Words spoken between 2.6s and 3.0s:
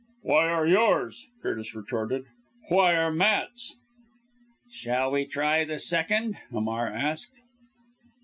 "why